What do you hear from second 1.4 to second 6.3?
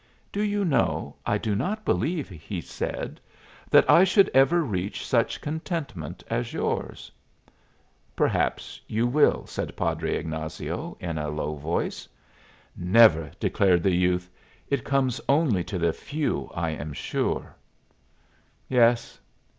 not believe," said he, "that I should ever reach such contentment